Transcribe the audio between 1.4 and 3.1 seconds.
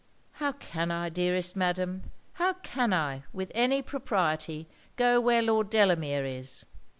Madam how can